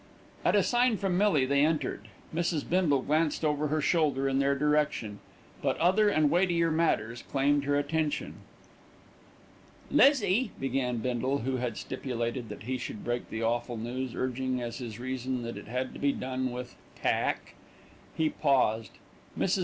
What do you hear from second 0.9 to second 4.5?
from Millie, they entered. Mrs. Bindle glanced over her shoulder in